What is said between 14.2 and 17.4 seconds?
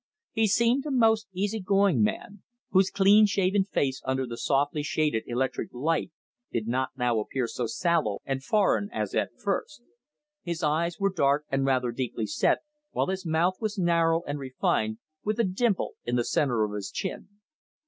and refined, with a dimple in the centre of his chin.